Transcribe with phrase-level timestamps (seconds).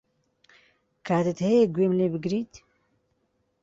[1.05, 2.53] کاتت هەیە گوێم لێ بگریت؟